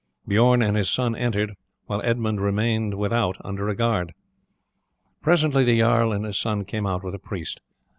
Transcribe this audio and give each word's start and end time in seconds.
Bijorn 0.27 0.63
and 0.63 0.75
his 0.75 0.89
son 0.89 1.15
entered, 1.15 1.53
while 1.85 2.01
Edmund 2.03 2.41
remained 2.41 2.95
without 2.95 3.37
under 3.41 3.69
a 3.69 3.75
guard. 3.75 4.15
Presently 5.21 5.63
the 5.63 5.77
jarl 5.77 6.11
and 6.11 6.25
his 6.25 6.39
son 6.39 6.65
came 6.65 6.87
out 6.87 7.03
with 7.03 7.13
a 7.13 7.19
priest. 7.19 7.61